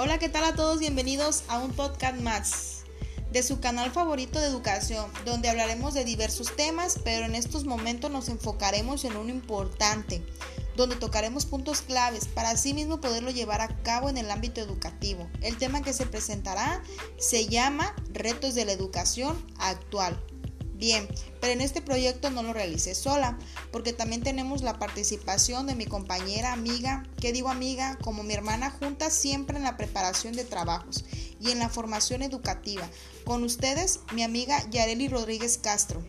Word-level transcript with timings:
Hola, 0.00 0.18
¿qué 0.18 0.28
tal 0.28 0.44
a 0.44 0.54
todos? 0.54 0.78
Bienvenidos 0.78 1.42
a 1.48 1.58
un 1.58 1.72
podcast 1.72 2.20
más 2.20 2.84
de 3.32 3.42
su 3.42 3.58
canal 3.58 3.90
favorito 3.90 4.38
de 4.38 4.46
educación, 4.46 5.10
donde 5.24 5.48
hablaremos 5.48 5.92
de 5.92 6.04
diversos 6.04 6.54
temas, 6.54 7.00
pero 7.02 7.26
en 7.26 7.34
estos 7.34 7.64
momentos 7.64 8.08
nos 8.08 8.28
enfocaremos 8.28 9.04
en 9.04 9.16
uno 9.16 9.30
importante, 9.30 10.22
donde 10.76 10.94
tocaremos 10.94 11.46
puntos 11.46 11.80
claves 11.80 12.28
para 12.28 12.50
así 12.50 12.74
mismo 12.74 13.00
poderlo 13.00 13.32
llevar 13.32 13.60
a 13.60 13.76
cabo 13.82 14.08
en 14.08 14.18
el 14.18 14.30
ámbito 14.30 14.60
educativo. 14.60 15.28
El 15.40 15.58
tema 15.58 15.82
que 15.82 15.92
se 15.92 16.06
presentará 16.06 16.80
se 17.16 17.48
llama 17.48 17.92
Retos 18.12 18.54
de 18.54 18.66
la 18.66 18.72
Educación 18.72 19.36
Actual. 19.58 20.16
Bien, 20.78 21.08
pero 21.40 21.52
en 21.52 21.60
este 21.60 21.82
proyecto 21.82 22.30
no 22.30 22.44
lo 22.44 22.52
realicé 22.52 22.94
sola, 22.94 23.36
porque 23.72 23.92
también 23.92 24.22
tenemos 24.22 24.62
la 24.62 24.78
participación 24.78 25.66
de 25.66 25.74
mi 25.74 25.86
compañera, 25.86 26.52
amiga, 26.52 27.02
que 27.20 27.32
digo 27.32 27.48
amiga, 27.48 27.98
como 28.00 28.22
mi 28.22 28.32
hermana, 28.34 28.70
juntas 28.70 29.12
siempre 29.12 29.56
en 29.56 29.64
la 29.64 29.76
preparación 29.76 30.34
de 30.34 30.44
trabajos 30.44 31.04
y 31.40 31.50
en 31.50 31.58
la 31.58 31.68
formación 31.68 32.22
educativa. 32.22 32.88
Con 33.24 33.42
ustedes, 33.42 34.00
mi 34.14 34.22
amiga 34.22 34.62
Yareli 34.70 35.08
Rodríguez 35.08 35.58
Castro. 35.58 36.00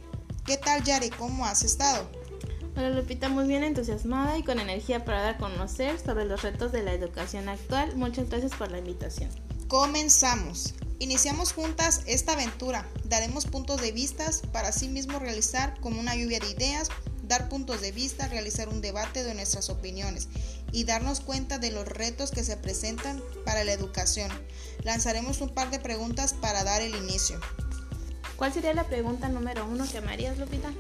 ¿Qué 0.45 0.58
tal, 0.58 0.84
Yare? 0.84 1.09
¿Cómo 1.09 1.48
has 1.48 1.64
estado? 1.64 2.08
Hola 2.78 2.92
Lupita, 2.92 3.28
muy 3.28 3.48
bien 3.48 3.64
entusiasmada 3.64 4.38
y 4.38 4.44
con 4.44 4.59
energía 4.59 5.04
para 5.04 5.22
dar 5.22 5.36
a 5.36 5.38
conocer 5.40 6.00
sobre 6.00 6.26
los 6.26 6.44
retos 6.44 6.72
de 6.72 6.84
la 6.84 6.94
educación 6.94 7.50
actual. 7.50 7.98
Muchas 7.98 8.30
gracias 8.30 8.54
por 8.54 8.70
la 8.70 8.78
invitación. 8.78 9.31
Comenzamos. 9.67 10.76
Iniciamos 11.02 11.53
juntas 11.53 12.02
esta 12.08 12.34
aventura. 12.34 12.85
Daremos 13.05 13.45
puntos 13.45 13.81
de 13.81 13.94
vista 13.94 14.30
para 14.52 14.73
sí 14.73 14.89
mismo 14.89 15.17
realizar 15.17 15.80
como 15.80 15.98
una 15.98 16.13
lluvia 16.13 16.41
de 16.41 16.52
ideas, 16.52 16.89
dar 17.23 17.48
puntos 17.48 17.80
de 17.80 17.94
vista, 17.94 18.27
realizar 18.27 18.67
un 18.67 18.81
debate 18.81 19.23
de 19.23 19.34
nuestras 19.34 19.70
opiniones 19.70 20.27
y 20.73 20.84
darnos 20.84 21.22
cuenta 21.22 21.58
de 21.58 21.72
los 21.72 21.88
retos 21.88 22.31
que 22.31 22.44
se 22.44 22.58
presentan 22.58 23.23
para 23.45 23.64
la 23.64 23.72
educación. 23.72 24.30
Lanzaremos 24.83 25.39
un 25.39 25.50
par 25.50 25.72
de 25.72 25.80
preguntas 25.80 26.33
para 26.33 26.66
dar 26.66 26.81
el 26.81 26.94
inicio. 26.94 27.39
¿Cuál 28.36 28.53
sería 28.53 28.73
la 28.73 28.84
pregunta 28.84 29.30
número 29.30 29.66
uno 29.66 29.89
que 29.89 30.02
me 30.02 30.11
harías, 30.11 30.38
Lupita? 30.38 30.73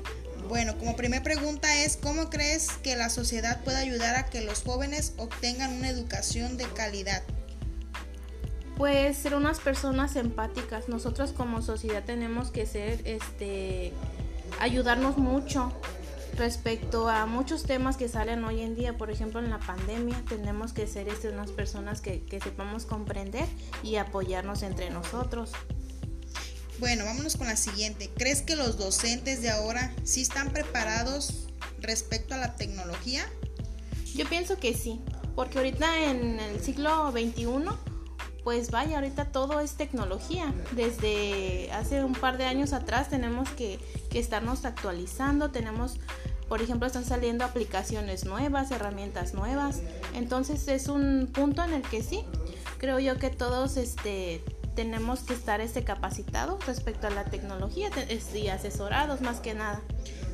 Bueno, 0.49 0.77
como 0.77 0.97
primera 0.97 1.23
pregunta 1.23 1.81
es, 1.81 1.95
¿cómo 1.95 2.29
crees 2.29 2.67
que 2.83 2.97
la 2.97 3.09
sociedad 3.09 3.63
puede 3.63 3.77
ayudar 3.77 4.15
a 4.17 4.25
que 4.25 4.41
los 4.41 4.63
jóvenes 4.63 5.13
obtengan 5.15 5.71
una 5.71 5.89
educación 5.89 6.57
de 6.57 6.65
calidad? 6.73 7.23
Pues 8.79 9.17
ser 9.17 9.35
unas 9.35 9.59
personas 9.59 10.15
empáticas. 10.15 10.87
Nosotros 10.87 11.33
como 11.33 11.61
sociedad 11.61 12.01
tenemos 12.05 12.49
que 12.49 12.65
ser, 12.65 13.01
este, 13.03 13.91
ayudarnos 14.61 15.17
mucho 15.17 15.73
respecto 16.37 17.09
a 17.09 17.25
muchos 17.25 17.63
temas 17.63 17.97
que 17.97 18.07
salen 18.07 18.41
hoy 18.45 18.61
en 18.61 18.75
día. 18.75 18.97
Por 18.97 19.11
ejemplo, 19.11 19.41
en 19.41 19.49
la 19.49 19.59
pandemia 19.59 20.23
tenemos 20.29 20.71
que 20.71 20.87
ser 20.87 21.09
este, 21.09 21.27
unas 21.27 21.51
personas 21.51 21.99
que, 21.99 22.23
que 22.23 22.39
sepamos 22.39 22.85
comprender 22.85 23.49
y 23.83 23.97
apoyarnos 23.97 24.63
entre 24.63 24.89
nosotros. 24.91 25.51
Bueno, 26.79 27.03
vámonos 27.03 27.35
con 27.35 27.47
la 27.47 27.57
siguiente. 27.57 28.09
¿Crees 28.15 28.41
que 28.41 28.55
los 28.55 28.77
docentes 28.77 29.41
de 29.41 29.49
ahora 29.49 29.93
sí 30.05 30.21
están 30.21 30.51
preparados 30.51 31.49
respecto 31.81 32.33
a 32.33 32.37
la 32.37 32.55
tecnología? 32.55 33.25
Yo 34.15 34.25
pienso 34.29 34.57
que 34.57 34.73
sí, 34.73 35.01
porque 35.35 35.57
ahorita 35.57 36.11
en 36.11 36.39
el 36.39 36.61
siglo 36.61 37.11
XXI 37.11 37.88
pues 38.43 38.71
vaya, 38.71 38.95
ahorita 38.97 39.25
todo 39.25 39.59
es 39.59 39.73
tecnología. 39.73 40.53
Desde 40.75 41.71
hace 41.71 42.03
un 42.03 42.13
par 42.13 42.37
de 42.37 42.45
años 42.45 42.73
atrás 42.73 43.09
tenemos 43.09 43.49
que, 43.49 43.79
estarnos 44.13 44.65
actualizando, 44.65 45.51
tenemos, 45.51 45.97
por 46.47 46.61
ejemplo, 46.61 46.87
están 46.87 47.05
saliendo 47.05 47.45
aplicaciones 47.45 48.25
nuevas, 48.25 48.71
herramientas 48.71 49.33
nuevas. 49.33 49.81
Entonces 50.15 50.67
es 50.67 50.87
un 50.87 51.29
punto 51.31 51.63
en 51.63 51.73
el 51.73 51.81
que 51.83 52.01
sí, 52.01 52.23
creo 52.79 52.99
yo 52.99 53.17
que 53.19 53.29
todos 53.29 53.77
este, 53.77 54.41
tenemos 54.75 55.19
que 55.21 55.33
estar 55.33 55.61
este, 55.61 55.83
capacitados 55.83 56.65
respecto 56.65 57.07
a 57.07 57.11
la 57.11 57.25
tecnología 57.25 57.89
y 58.33 58.47
asesorados 58.47 59.21
más 59.21 59.39
que 59.39 59.53
nada. 59.53 59.81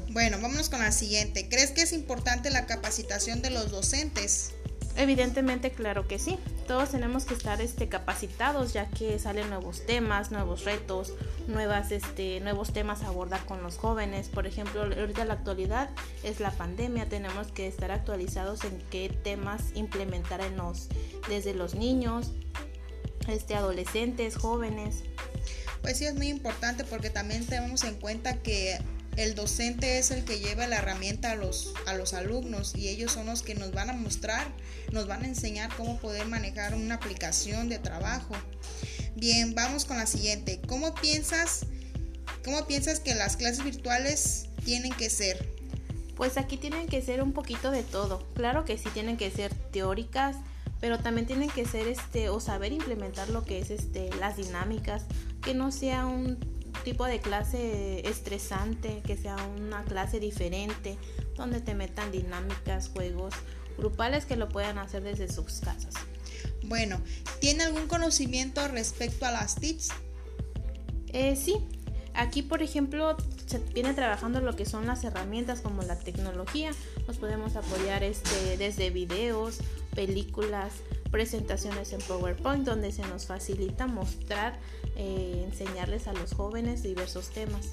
Bueno, 0.10 0.38
vámonos 0.42 0.70
con 0.70 0.80
la 0.80 0.94
siguiente. 0.94 1.50
¿Crees 1.50 1.72
que 1.72 1.82
es 1.82 1.92
importante 1.92 2.50
la 2.50 2.66
capacitación 2.66 3.42
de 3.42 3.50
los 3.50 3.70
docentes? 3.70 4.52
Evidentemente, 4.96 5.72
claro 5.72 6.08
que 6.08 6.20
sí. 6.20 6.38
Todos 6.68 6.90
tenemos 6.90 7.26
que 7.26 7.36
estar 7.36 7.62
este, 7.62 7.90
capacitados 7.90 8.74
ya 8.74 8.88
que 8.88 9.20
salen 9.20 9.50
nuevos 9.50 9.86
temas, 9.86 10.32
nuevos 10.32 10.66
retos, 10.66 11.14
nuevas, 11.48 11.92
este, 11.92 12.40
nuevos 12.40 12.74
temas 12.74 13.04
a 13.04 13.08
abordar 13.08 13.46
con 13.46 13.62
los 13.62 13.78
jóvenes. 13.78 14.30
Por 14.30 14.48
ejemplo, 14.48 14.82
ahorita 14.82 15.26
la 15.26 15.36
actualidad 15.36 15.92
es 16.24 16.40
la 16.40 16.50
pandemia. 16.50 17.08
Tenemos 17.08 17.48
que 17.52 17.68
estar 17.68 17.92
actualizados 17.92 18.64
en 18.64 18.82
qué 18.90 19.10
temas 19.10 19.62
implementar 19.76 20.42
en 20.42 20.58
los, 20.58 20.90
desde 21.30 21.54
los 21.54 21.76
niños, 21.76 22.32
este, 23.28 23.54
adolescentes, 23.54 24.36
jóvenes. 24.36 25.04
Pues 25.84 26.00
sí, 26.00 26.06
es 26.06 26.16
muy 26.16 26.30
importante 26.30 26.84
porque 26.84 27.12
también 27.12 27.46
tenemos 27.46 27.84
en 27.84 27.94
cuenta 27.96 28.38
que 28.38 28.80
el 29.18 29.36
docente 29.36 29.98
es 29.98 30.12
el 30.12 30.26
que 30.26 30.40
lleva 30.40 30.68
la 30.68 30.78
herramienta 30.78 31.32
a 31.32 31.36
los, 31.36 31.74
a 31.86 31.94
los 31.94 32.14
alumnos 32.14 32.76
y 32.76 32.90
ellos 32.90 33.14
son 33.14 33.28
los 33.28 33.42
que 33.42 33.56
nos 33.56 33.72
van 33.72 33.90
a 33.90 33.94
mostrar, 33.94 34.48
nos 34.92 35.08
van 35.08 35.24
a 35.24 35.28
enseñar 35.28 35.74
cómo 35.76 35.98
poder 36.00 36.26
manejar 36.28 36.76
una 36.76 36.96
aplicación 36.96 37.70
de 37.70 37.80
trabajo. 37.80 38.36
Bien, 39.16 39.56
vamos 39.56 39.86
con 39.86 39.98
la 39.98 40.06
siguiente. 40.06 40.60
¿Cómo 40.68 40.94
piensas, 40.96 41.66
cómo 42.44 42.68
piensas 42.68 43.00
que 43.00 43.16
las 43.16 43.38
clases 43.38 43.64
virtuales 43.64 44.48
tienen 44.66 44.92
que 44.94 45.10
ser? 45.10 45.50
Pues 46.18 46.38
aquí 46.38 46.58
tienen 46.58 46.88
que 46.88 47.02
ser 47.02 47.22
un 47.22 47.32
poquito 47.32 47.72
de 47.72 47.84
todo. 47.84 48.28
Claro 48.36 48.66
que 48.66 48.78
sí 48.78 48.90
tienen 48.94 49.16
que 49.16 49.32
ser 49.32 49.54
teóricas, 49.72 50.36
pero 50.82 51.00
también 51.00 51.26
tienen 51.26 51.50
que 51.50 51.66
ser 51.66 51.88
este 51.88 52.30
o 52.30 52.42
saber 52.42 52.74
implementar 52.74 53.30
lo 53.30 53.46
que 53.46 53.60
es 53.60 53.70
este 53.70 54.10
las 54.20 54.36
dinámicas, 54.36 55.04
que 55.42 55.54
no 55.54 55.72
sea 55.72 56.06
un 56.06 56.55
tipo 56.84 57.06
de 57.06 57.20
clase 57.20 58.08
estresante, 58.08 59.02
que 59.06 59.18
sea 59.18 59.36
una 59.58 59.84
clase 59.84 60.20
diferente, 60.20 60.98
donde 61.36 61.62
te 61.62 61.76
metan 61.76 62.12
dinámicas, 62.12 62.90
juegos 62.90 63.34
grupales 63.78 64.26
que 64.26 64.36
lo 64.36 64.50
puedan 64.50 64.78
hacer 64.78 65.04
desde 65.04 65.32
sus 65.32 65.60
casas. 65.60 65.94
Bueno, 66.64 67.02
¿tiene 67.40 67.64
algún 67.64 67.88
conocimiento 67.88 68.68
respecto 68.68 69.26
a 69.26 69.32
las 69.32 69.56
TICs? 69.56 69.90
Eh, 71.14 71.36
sí, 71.36 71.58
aquí 72.14 72.42
por 72.42 72.62
ejemplo 72.62 73.16
se 73.46 73.60
viene 73.60 73.94
trabajando 73.94 74.42
lo 74.42 74.56
que 74.56 74.66
son 74.66 74.88
las 74.88 75.04
herramientas 75.04 75.62
como 75.62 75.84
la 75.84 76.00
tecnología. 76.00 76.72
Nos 77.08 77.18
podemos 77.18 77.56
apoyar 77.56 78.04
este, 78.04 78.58
desde 78.58 78.90
videos, 78.90 79.60
películas, 79.94 80.74
presentaciones 81.16 81.94
en 81.94 82.02
PowerPoint 82.02 82.66
donde 82.66 82.92
se 82.92 83.02
nos 83.04 83.26
facilita 83.26 83.88
mostrar, 83.88 84.60
eh, 84.98 85.48
enseñarles 85.50 86.10
a 86.10 86.14
los 86.14 86.34
jóvenes 86.34 86.84
diversos 86.84 87.30
temas. 87.30 87.68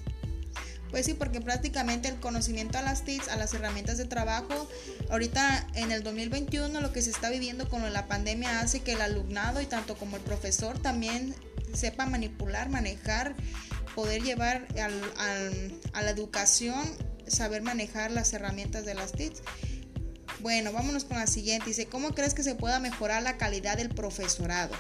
Pues 0.93 1.07
sí, 1.07 1.15
porque 1.15 1.41
prácticamente 1.41 2.09
el 2.09 2.21
conocimiento 2.21 2.79
a 2.79 2.83
las 2.83 3.05
TICs, 3.05 3.27
a 3.27 3.35
las 3.35 3.53
herramientas 3.53 3.99
de 3.99 4.05
trabajo, 4.05 4.69
ahorita 5.11 5.67
en 5.75 5.91
el 5.91 6.05
2021 6.05 6.81
lo 6.81 6.93
que 6.93 7.03
se 7.03 7.11
está 7.11 7.31
viviendo 7.31 7.69
con 7.69 7.93
la 7.93 8.07
pandemia 8.07 8.61
hace 8.61 8.79
que 8.79 8.93
el 8.93 9.01
alumnado 9.01 9.61
y 9.61 9.67
tanto 9.67 9.97
como 9.97 10.19
el 10.19 10.23
profesor 10.23 10.79
también 10.79 11.35
sepa 11.75 12.07
manipular, 12.07 12.69
manejar, 12.69 13.35
poder 13.97 14.23
llevar 14.23 14.69
a 14.77 16.01
la 16.01 16.11
educación, 16.11 16.81
saber 17.27 17.63
manejar 17.63 18.13
las 18.13 18.33
herramientas 18.35 18.85
de 18.85 18.95
las 18.95 19.11
TICs. 19.11 19.43
Bueno, 20.43 20.73
vámonos 20.73 21.05
con 21.05 21.19
la 21.19 21.29
siguiente. 21.29 21.67
Dice, 21.67 21.87
¿cómo 21.87 22.11
crees 22.11 22.35
que 22.35 22.43
se 22.43 22.57
pueda 22.57 22.81
mejorar 22.81 23.23
la 23.23 23.37
calidad 23.37 23.77
del 23.77 23.91
profesorado? 23.91 24.75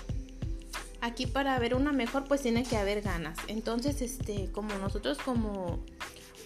Aquí 1.00 1.26
para 1.26 1.56
ver 1.60 1.76
una 1.76 1.92
mejor 1.92 2.24
pues 2.24 2.42
tiene 2.42 2.64
que 2.64 2.76
haber 2.76 3.00
ganas. 3.00 3.38
Entonces, 3.46 4.02
este, 4.02 4.50
como 4.50 4.74
nosotros 4.78 5.18
como 5.18 5.84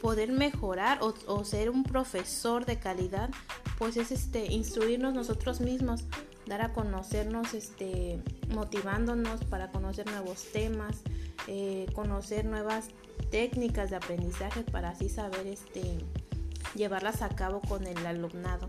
poder 0.03 0.32
mejorar 0.32 0.99
o, 1.00 1.44
ser 1.44 1.71
un 1.71 1.82
profesor 1.82 2.66
de 2.66 2.78
calidad, 2.78 3.31
pues 3.78 3.97
es 3.97 4.12
este 4.12 4.53
instruirnos 4.53 5.14
nosotros 5.14 5.61
mismos, 5.61 6.05
dar 6.44 6.61
a 6.61 6.75
conocernos, 6.75 7.55
este, 7.55 8.23
motivándonos 8.50 9.44
para 9.44 9.70
conocer 9.70 10.06
nuevos 10.06 10.44
temas, 10.52 10.99
eh, 11.46 11.87
conocer 11.94 12.44
nuevas 12.44 12.88
técnicas 13.31 13.88
de 13.88 13.96
aprendizaje 13.96 14.62
para 14.62 14.91
así 14.91 15.08
saber 15.08 15.46
este 15.46 15.99
llevarlas 16.75 17.23
a 17.23 17.31
cabo 17.31 17.62
con 17.62 17.87
el 17.87 18.06
alumnado. 18.06 18.69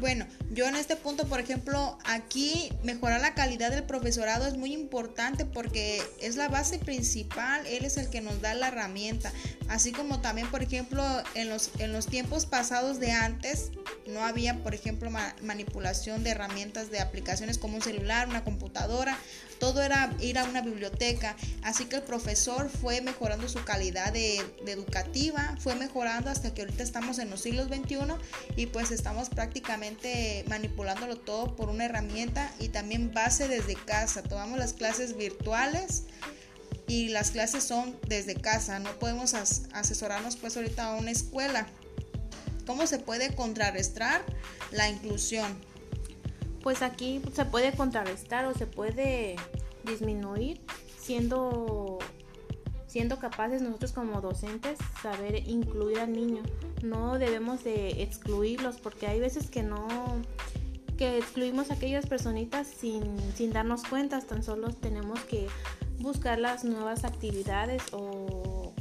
Bueno, 0.00 0.26
yo 0.50 0.66
en 0.66 0.76
este 0.76 0.96
punto, 0.96 1.26
por 1.26 1.40
ejemplo, 1.40 1.98
aquí 2.06 2.72
mejorar 2.82 3.20
la 3.20 3.34
calidad 3.34 3.70
del 3.70 3.84
profesorado 3.84 4.46
es 4.46 4.56
muy 4.56 4.72
importante 4.72 5.44
porque 5.44 6.02
es 6.20 6.36
la 6.36 6.48
base 6.48 6.78
principal, 6.78 7.66
él 7.66 7.84
es 7.84 7.98
el 7.98 8.08
que 8.08 8.22
nos 8.22 8.40
da 8.40 8.54
la 8.54 8.68
herramienta. 8.68 9.30
Así 9.70 9.92
como 9.92 10.20
también, 10.20 10.50
por 10.50 10.64
ejemplo, 10.64 11.04
en 11.34 11.48
los, 11.48 11.70
en 11.78 11.92
los 11.92 12.06
tiempos 12.06 12.44
pasados 12.44 12.98
de 12.98 13.12
antes, 13.12 13.70
no 14.08 14.24
había, 14.24 14.64
por 14.64 14.74
ejemplo, 14.74 15.12
manipulación 15.42 16.24
de 16.24 16.30
herramientas 16.30 16.90
de 16.90 16.98
aplicaciones 16.98 17.56
como 17.56 17.76
un 17.76 17.82
celular, 17.82 18.26
una 18.26 18.42
computadora, 18.42 19.16
todo 19.60 19.80
era 19.80 20.12
ir 20.18 20.38
a 20.38 20.44
una 20.44 20.60
biblioteca. 20.60 21.36
Así 21.62 21.84
que 21.84 21.94
el 21.94 22.02
profesor 22.02 22.68
fue 22.68 23.00
mejorando 23.00 23.48
su 23.48 23.62
calidad 23.62 24.12
de, 24.12 24.38
educativa, 24.66 25.54
fue 25.60 25.76
mejorando 25.76 26.30
hasta 26.30 26.52
que 26.52 26.62
ahorita 26.62 26.82
estamos 26.82 27.20
en 27.20 27.30
los 27.30 27.40
siglos 27.40 27.68
XXI 27.68 27.98
y 28.56 28.66
pues 28.66 28.90
estamos 28.90 29.28
prácticamente 29.28 30.44
manipulándolo 30.48 31.14
todo 31.14 31.54
por 31.54 31.68
una 31.68 31.84
herramienta 31.84 32.52
y 32.58 32.70
también 32.70 33.14
base 33.14 33.46
desde 33.46 33.76
casa. 33.76 34.24
Tomamos 34.24 34.58
las 34.58 34.72
clases 34.72 35.16
virtuales 35.16 36.06
y 36.90 37.08
las 37.08 37.30
clases 37.30 37.62
son 37.62 37.96
desde 38.08 38.34
casa, 38.34 38.80
no 38.80 38.90
podemos 38.98 39.34
asesorarnos 39.34 40.34
pues 40.34 40.56
ahorita 40.56 40.86
a 40.86 40.96
una 40.96 41.12
escuela. 41.12 41.68
¿Cómo 42.66 42.84
se 42.88 42.98
puede 42.98 43.32
contrarrestar 43.36 44.24
la 44.72 44.88
inclusión? 44.88 45.56
Pues 46.64 46.82
aquí 46.82 47.22
se 47.32 47.44
puede 47.44 47.70
contrarrestar 47.74 48.44
o 48.46 48.54
se 48.54 48.66
puede 48.66 49.36
disminuir 49.84 50.60
siendo 51.00 52.00
siendo 52.88 53.20
capaces 53.20 53.62
nosotros 53.62 53.92
como 53.92 54.20
docentes 54.20 54.76
saber 55.00 55.48
incluir 55.48 56.00
al 56.00 56.10
niño. 56.10 56.42
No 56.82 57.20
debemos 57.20 57.62
de 57.62 58.02
excluirlos 58.02 58.78
porque 58.78 59.06
hay 59.06 59.20
veces 59.20 59.48
que 59.48 59.62
no 59.62 59.86
que 60.98 61.18
excluimos 61.18 61.70
a 61.70 61.74
aquellas 61.74 62.06
personitas 62.06 62.66
sin, 62.66 63.16
sin 63.36 63.52
darnos 63.52 63.84
cuenta, 63.84 64.20
tan 64.20 64.42
solo 64.42 64.72
tenemos 64.72 65.20
que 65.20 65.46
buscar 66.00 66.38
las 66.38 66.64
nuevas 66.64 67.04
actividades 67.04 67.82
o, 67.92 68.74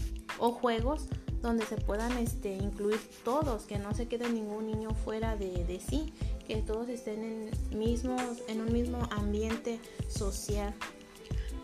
juegos 0.62 1.08
donde 1.42 1.66
se 1.66 1.76
puedan 1.76 2.18
este, 2.18 2.56
incluir 2.56 3.00
todos, 3.24 3.64
que 3.64 3.78
no 3.78 3.94
se 3.94 4.08
quede 4.08 4.30
ningún 4.30 4.68
niño 4.68 4.94
fuera 4.94 5.36
de, 5.36 5.82
sí, 5.88 6.14
que 6.48 6.58
todos 6.58 6.90
estén 6.90 7.24
en, 7.24 7.78
mismos, 7.78 8.22
en 8.48 8.62
un 8.62 8.72
mismo 8.72 9.08
ambiente 9.12 9.80
social. 10.08 10.74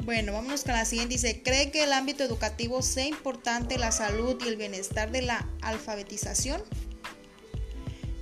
Bueno, 0.04 0.34
vámonos 0.34 0.64
con 0.64 0.74
la 0.74 0.86
siguiente. 0.86 1.16
Dice, 1.16 1.42
¿cree 1.42 1.72
que 1.72 1.84
el 1.84 1.94
ámbito 1.94 2.24
educativo 2.24 2.82
sea 2.82 3.08
importante 3.08 3.78
la 3.78 3.92
salud 3.92 4.38
y 4.46 4.48
el 4.48 4.56
bienestar 4.56 5.12
de 5.12 5.24
la 5.24 5.50
alfabetización? 5.62 6.62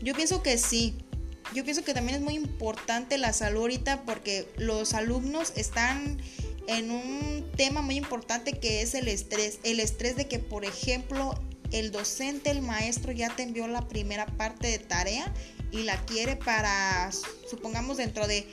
Yo 0.02 0.14
pienso 0.14 0.42
que 0.42 0.58
sí. 0.58 0.96
Yo 1.54 1.64
pienso 1.64 1.84
que 1.84 1.94
también 1.94 2.18
es 2.18 2.24
muy 2.24 2.36
importante 2.36 3.18
la 3.18 3.34
salud 3.34 3.62
ahorita 3.62 4.04
porque 4.06 4.48
los 4.58 4.94
alumnos 4.94 5.52
están 5.56 6.18
en 6.68 6.92
un 6.92 7.52
tema 7.56 7.82
muy 7.82 7.96
importante 7.96 8.54
que 8.54 8.82
es 8.82 8.94
el 8.96 9.08
estrés. 9.08 9.60
El 9.64 9.80
estrés 9.80 10.16
de 10.16 10.28
que, 10.28 10.40
por 10.40 10.66
ejemplo, 10.66 11.34
el 11.72 11.92
docente, 11.92 12.52
el 12.52 12.62
maestro 12.62 13.12
ya 13.12 13.36
te 13.36 13.44
envió 13.44 13.68
la 13.68 13.88
primera 13.88 14.26
parte 14.26 14.68
de 14.68 14.80
tarea 14.80 15.32
y 15.72 15.84
la 15.84 15.98
quiere 16.06 16.36
para, 16.36 17.10
supongamos, 17.50 17.98
dentro 17.98 18.28
de 18.28 18.48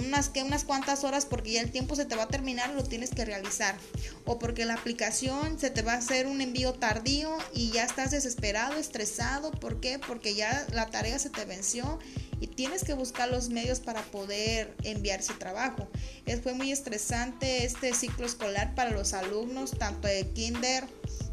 unas, 0.00 0.28
que 0.28 0.42
unas 0.42 0.64
cuantas 0.64 1.04
horas 1.04 1.26
porque 1.26 1.52
ya 1.52 1.60
el 1.60 1.70
tiempo 1.70 1.96
se 1.96 2.04
te 2.04 2.16
va 2.16 2.24
a 2.24 2.28
terminar 2.28 2.70
y 2.70 2.74
lo 2.74 2.84
tienes 2.84 3.10
que 3.10 3.24
realizar. 3.24 3.76
O 4.24 4.38
porque 4.38 4.64
la 4.64 4.74
aplicación 4.74 5.58
se 5.58 5.70
te 5.70 5.82
va 5.82 5.94
a 5.94 5.98
hacer 5.98 6.26
un 6.26 6.40
envío 6.40 6.74
tardío 6.74 7.36
y 7.54 7.70
ya 7.70 7.84
estás 7.84 8.10
desesperado, 8.10 8.78
estresado. 8.78 9.50
¿Por 9.50 9.80
qué? 9.80 9.98
Porque 9.98 10.34
ya 10.34 10.66
la 10.72 10.86
tarea 10.86 11.18
se 11.18 11.30
te 11.30 11.44
venció 11.44 11.98
y 12.40 12.46
tienes 12.46 12.84
que 12.84 12.94
buscar 12.94 13.28
los 13.28 13.48
medios 13.48 13.80
para 13.80 14.02
poder 14.02 14.74
enviar 14.84 15.20
ese 15.20 15.34
trabajo. 15.34 15.88
Es, 16.26 16.40
fue 16.40 16.54
muy 16.54 16.72
estresante 16.72 17.64
este 17.64 17.94
ciclo 17.94 18.26
escolar 18.26 18.74
para 18.74 18.90
los 18.90 19.12
alumnos, 19.12 19.72
tanto 19.78 20.08
de 20.08 20.28
kinder, 20.30 20.84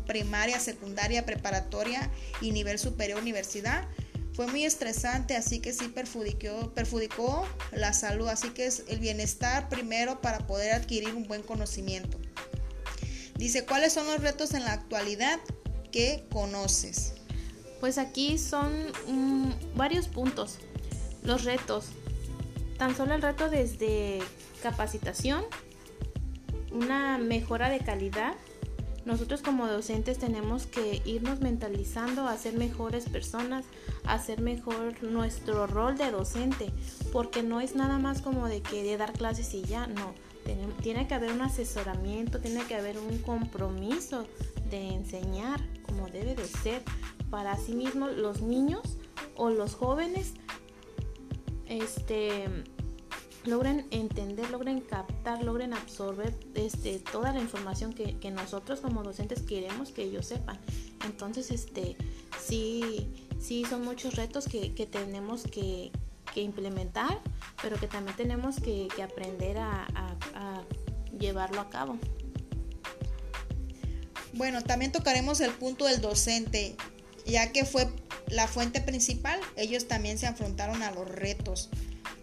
primaria, 0.05 0.59
secundaria, 0.59 1.25
preparatoria 1.25 2.09
y 2.41 2.51
nivel 2.51 2.79
superior 2.79 3.19
universidad. 3.19 3.87
Fue 4.35 4.47
muy 4.47 4.65
estresante, 4.65 5.37
así 5.37 5.59
que 5.59 5.71
sí 5.71 5.87
perjudicó, 5.87 6.73
perjudicó 6.73 7.47
la 7.71 7.93
salud, 7.93 8.27
así 8.27 8.49
que 8.49 8.65
es 8.65 8.83
el 8.89 8.99
bienestar 8.99 9.69
primero 9.69 10.19
para 10.19 10.45
poder 10.45 10.73
adquirir 10.73 11.15
un 11.15 11.25
buen 11.25 11.41
conocimiento. 11.41 12.19
Dice, 13.37 13.65
¿cuáles 13.65 13.93
son 13.93 14.07
los 14.07 14.21
retos 14.21 14.53
en 14.53 14.65
la 14.65 14.73
actualidad 14.73 15.39
que 15.91 16.25
conoces? 16.31 17.13
Pues 17.79 17.97
aquí 17.97 18.37
son 18.37 18.87
mm, 19.07 19.51
varios 19.75 20.07
puntos. 20.09 20.57
Los 21.23 21.45
retos. 21.45 21.87
Tan 22.77 22.95
solo 22.95 23.15
el 23.15 23.21
reto 23.21 23.49
desde 23.49 24.19
capacitación, 24.61 25.45
una 26.71 27.17
mejora 27.17 27.69
de 27.69 27.79
calidad. 27.79 28.35
Nosotros 29.05 29.41
como 29.41 29.67
docentes 29.67 30.17
tenemos 30.17 30.65
que 30.65 31.01
irnos 31.05 31.39
mentalizando 31.39 32.27
a 32.27 32.35
ser 32.37 32.55
mejores 32.55 33.07
personas, 33.07 33.65
a 34.05 34.13
hacer 34.13 34.41
mejor 34.41 35.01
nuestro 35.03 35.67
rol 35.67 35.97
de 35.97 36.11
docente, 36.11 36.71
porque 37.11 37.43
no 37.43 37.61
es 37.61 37.75
nada 37.75 37.99
más 37.99 38.21
como 38.21 38.47
de 38.47 38.61
que 38.61 38.83
de 38.83 38.97
dar 38.97 39.13
clases 39.13 39.53
y 39.53 39.61
ya, 39.61 39.87
no. 39.87 40.13
Tiene 40.81 41.07
que 41.07 41.13
haber 41.15 41.31
un 41.31 41.41
asesoramiento, 41.41 42.39
tiene 42.39 42.63
que 42.65 42.75
haber 42.75 42.99
un 42.99 43.17
compromiso 43.19 44.27
de 44.69 44.89
enseñar 44.89 45.59
como 45.83 46.07
debe 46.07 46.35
de 46.35 46.45
ser 46.45 46.83
para 47.29 47.57
sí 47.57 47.73
mismos 47.73 48.15
los 48.15 48.41
niños 48.41 48.97
o 49.35 49.49
los 49.49 49.73
jóvenes 49.75 50.33
este, 51.67 52.45
logren 53.45 53.87
entender, 53.91 54.49
logren 54.49 54.81
captar, 54.81 55.43
logren 55.43 55.73
absorber 55.73 56.33
este, 56.55 56.99
toda 56.99 57.31
la 57.31 57.39
información 57.39 57.93
que, 57.93 58.31
nosotros 58.31 58.81
como 58.81 59.03
docentes 59.03 59.41
queremos 59.41 59.91
que 59.91 60.03
ellos 60.03 60.25
sepan. 60.25 60.59
Entonces, 61.05 61.51
este, 61.51 61.95
sí, 62.43 63.07
sí 63.39 63.63
son 63.69 63.83
muchos 63.83 64.15
retos 64.15 64.47
que, 64.47 64.69
tenemos 64.91 65.43
que, 65.43 65.91
implementar, 66.35 67.21
pero 67.61 67.77
que 67.77 67.87
también 67.87 68.17
tenemos 68.17 68.59
que, 68.59 68.89
aprender 69.01 69.57
a, 69.57 69.85
a 70.35 70.63
llevarlo 71.17 71.61
a 71.61 71.69
cabo. 71.69 71.97
Bueno, 74.33 74.61
también 74.61 74.91
tocaremos 74.91 75.39
el 75.39 75.51
punto 75.51 75.85
del 75.85 76.01
docente, 76.01 76.75
ya 77.25 77.53
que 77.53 77.63
fue 77.63 77.87
la 78.27 78.47
fuente 78.47 78.81
principal, 78.81 79.39
ellos 79.55 79.87
también 79.87 80.17
se 80.17 80.27
afrontaron 80.27 80.83
a 80.83 80.91
los 80.91 81.07
retos. 81.07 81.69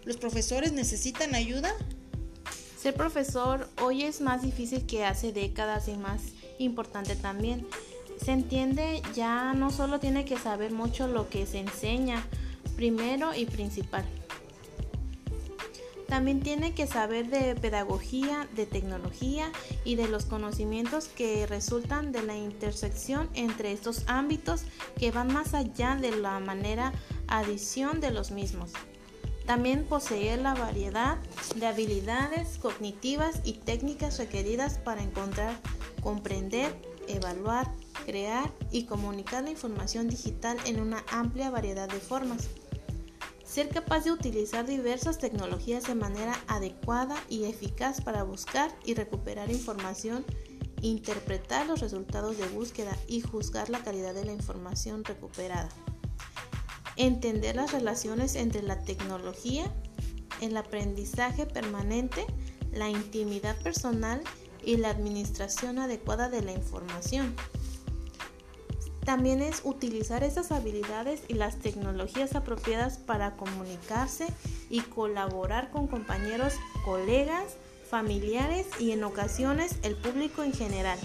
¿Los 0.05 0.17
profesores 0.17 0.73
necesitan 0.73 1.33
ayuda? 1.33 1.73
Ser 2.77 2.93
profesor 2.93 3.69
hoy 3.81 4.03
es 4.03 4.19
más 4.19 4.41
difícil 4.41 4.85
que 4.85 5.05
hace 5.05 5.31
décadas 5.31 5.87
y 5.87 5.95
más 5.95 6.21
importante 6.59 7.15
también. 7.15 7.65
Se 8.21 8.31
entiende, 8.31 9.01
ya 9.15 9.53
no 9.53 9.71
solo 9.71 10.01
tiene 10.01 10.25
que 10.25 10.37
saber 10.37 10.71
mucho 10.71 11.07
lo 11.07 11.29
que 11.29 11.45
se 11.45 11.59
enseña, 11.59 12.25
primero 12.75 13.33
y 13.33 13.45
principal. 13.45 14.05
También 16.07 16.41
tiene 16.41 16.73
que 16.73 16.85
saber 16.85 17.29
de 17.29 17.55
pedagogía, 17.55 18.47
de 18.55 18.65
tecnología 18.65 19.51
y 19.85 19.95
de 19.95 20.09
los 20.09 20.25
conocimientos 20.25 21.07
que 21.07 21.47
resultan 21.47 22.11
de 22.11 22.23
la 22.23 22.35
intersección 22.35 23.29
entre 23.33 23.71
estos 23.71 24.03
ámbitos 24.07 24.63
que 24.99 25.11
van 25.11 25.33
más 25.33 25.53
allá 25.53 25.95
de 25.95 26.11
la 26.11 26.39
manera 26.39 26.91
adición 27.27 28.01
de 28.01 28.11
los 28.11 28.31
mismos. 28.31 28.73
También 29.45 29.83
poseer 29.83 30.39
la 30.39 30.53
variedad 30.53 31.17
de 31.55 31.67
habilidades 31.67 32.57
cognitivas 32.59 33.41
y 33.43 33.53
técnicas 33.53 34.17
requeridas 34.17 34.77
para 34.77 35.03
encontrar, 35.03 35.59
comprender, 36.01 36.73
evaluar, 37.07 37.69
crear 38.05 38.49
y 38.71 38.85
comunicar 38.85 39.43
la 39.43 39.51
información 39.51 40.07
digital 40.07 40.57
en 40.65 40.79
una 40.79 41.03
amplia 41.11 41.49
variedad 41.49 41.89
de 41.89 41.99
formas. 41.99 42.49
Ser 43.43 43.69
capaz 43.69 44.05
de 44.05 44.11
utilizar 44.11 44.65
diversas 44.65 45.19
tecnologías 45.19 45.83
de 45.83 45.95
manera 45.95 46.39
adecuada 46.47 47.15
y 47.29 47.43
eficaz 47.43 48.01
para 48.01 48.23
buscar 48.23 48.71
y 48.85 48.93
recuperar 48.93 49.51
información, 49.51 50.25
interpretar 50.81 51.67
los 51.67 51.81
resultados 51.81 52.37
de 52.37 52.47
búsqueda 52.47 52.97
y 53.07 53.21
juzgar 53.21 53.69
la 53.69 53.83
calidad 53.83 54.13
de 54.13 54.25
la 54.25 54.33
información 54.33 55.03
recuperada. 55.03 55.69
Entender 56.95 57.55
las 57.55 57.71
relaciones 57.71 58.35
entre 58.35 58.61
la 58.61 58.79
tecnología, 58.79 59.65
el 60.41 60.55
aprendizaje 60.57 61.45
permanente, 61.45 62.25
la 62.71 62.89
intimidad 62.89 63.55
personal 63.61 64.21
y 64.63 64.77
la 64.77 64.89
administración 64.89 65.79
adecuada 65.79 66.29
de 66.29 66.41
la 66.41 66.51
información. 66.51 67.35
También 69.05 69.41
es 69.41 69.61
utilizar 69.65 70.23
esas 70.23 70.51
habilidades 70.51 71.23
y 71.27 71.33
las 71.33 71.59
tecnologías 71.59 72.35
apropiadas 72.35 72.97
para 72.97 73.35
comunicarse 73.35 74.27
y 74.69 74.79
colaborar 74.81 75.71
con 75.71 75.87
compañeros, 75.87 76.53
colegas, 76.85 77.57
familiares 77.89 78.65
y 78.79 78.91
en 78.91 79.03
ocasiones 79.03 79.75
el 79.83 79.95
público 79.95 80.41
en 80.41 80.53
general. 80.53 80.97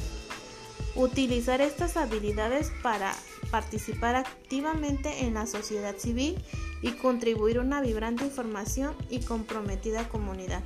Utilizar 0.94 1.60
estas 1.60 1.96
habilidades 1.96 2.70
para 2.82 3.14
participar 3.50 4.14
activamente 4.16 5.24
en 5.24 5.34
la 5.34 5.46
sociedad 5.46 5.96
civil 5.96 6.42
y 6.82 6.92
contribuir 6.92 7.58
a 7.58 7.62
una 7.62 7.80
vibrante 7.80 8.24
información 8.24 8.94
y 9.10 9.20
comprometida 9.20 10.08
comunidad. 10.08 10.62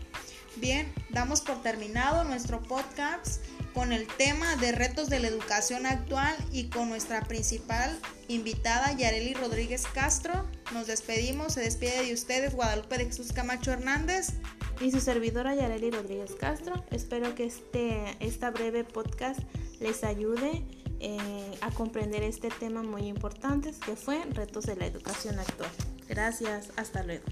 Bien, 0.56 0.92
damos 1.10 1.40
por 1.40 1.62
terminado 1.62 2.24
nuestro 2.24 2.62
podcast 2.62 3.42
con 3.72 3.92
el 3.92 4.06
tema 4.06 4.56
de 4.56 4.72
retos 4.72 5.08
de 5.08 5.18
la 5.18 5.28
educación 5.28 5.86
actual 5.86 6.36
y 6.52 6.68
con 6.68 6.90
nuestra 6.90 7.22
principal 7.22 7.98
invitada 8.28 8.92
Yareli 8.92 9.32
Rodríguez 9.32 9.84
Castro. 9.94 10.46
Nos 10.74 10.86
despedimos, 10.86 11.54
se 11.54 11.60
despide 11.60 12.04
de 12.04 12.12
ustedes 12.12 12.54
Guadalupe 12.54 12.98
de 12.98 13.06
Jesús 13.06 13.32
Camacho 13.32 13.72
Hernández 13.72 14.34
y 14.80 14.90
su 14.90 15.00
servidora 15.00 15.54
Yareli 15.54 15.90
Rodríguez 15.90 16.34
Castro. 16.38 16.84
Espero 16.90 17.34
que 17.34 17.44
este 17.44 18.16
esta 18.20 18.50
breve 18.50 18.84
podcast 18.84 19.40
les 19.80 20.04
ayude 20.04 20.62
eh, 21.04 21.58
a 21.60 21.70
comprender 21.72 22.22
este 22.22 22.48
tema 22.48 22.84
muy 22.84 23.08
importante 23.08 23.72
que 23.84 23.96
fue 23.96 24.22
retos 24.30 24.66
de 24.66 24.76
la 24.76 24.86
educación 24.86 25.38
actual. 25.38 25.70
Gracias, 26.08 26.70
hasta 26.76 27.02
luego. 27.02 27.24